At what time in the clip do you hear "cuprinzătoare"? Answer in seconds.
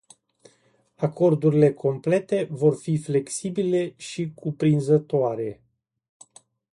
4.33-5.61